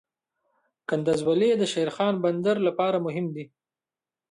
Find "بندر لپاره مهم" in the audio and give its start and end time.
2.23-3.25